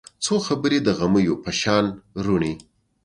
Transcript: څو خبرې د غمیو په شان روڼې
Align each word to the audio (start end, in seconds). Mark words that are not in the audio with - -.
څو 0.23 0.35
خبرې 0.47 0.79
د 0.83 0.89
غمیو 0.99 1.35
په 1.43 1.51
شان 1.61 1.85
روڼې 2.25 2.53